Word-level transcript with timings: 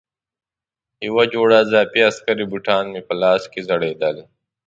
یوه 1.07 1.23
جوړه 1.33 1.55
اضافي 1.65 2.01
عسکري 2.09 2.45
بوټان 2.51 2.85
یې 2.95 3.01
په 3.07 3.13
لاس 3.21 3.43
کې 3.51 3.61
ځړېدل. 3.67 4.17